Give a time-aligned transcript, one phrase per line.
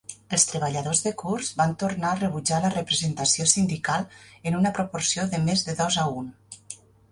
[0.35, 4.09] Els treballadors de Coors van tornar a rebutjar la representació sindical
[4.53, 6.35] en una proporció de més de dos a un.